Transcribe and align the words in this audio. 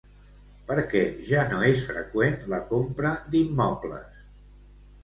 Per 0.69 0.77
què 0.93 1.03
ja 1.27 1.43
no 1.51 1.59
és 1.67 1.85
freqüent 1.91 2.41
la 2.55 2.63
compra 2.73 3.13
d'immobles? 3.35 4.23